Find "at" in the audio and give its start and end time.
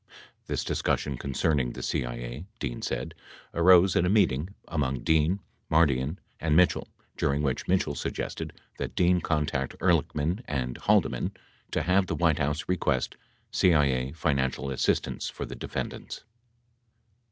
3.95-4.03